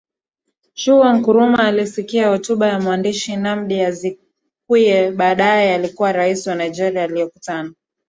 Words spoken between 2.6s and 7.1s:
ya mwandishi Nnamdi Azikiwe baadaye alikuwa rais wa Nigeria